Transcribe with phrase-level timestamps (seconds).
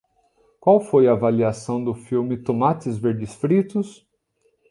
[0.59, 4.03] Qual foi a avaliação do filme Tomates Verdes Fritos?